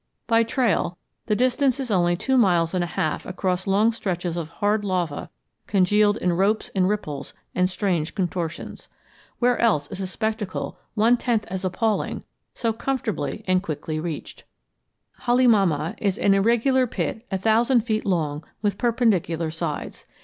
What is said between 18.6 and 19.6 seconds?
with perpendicular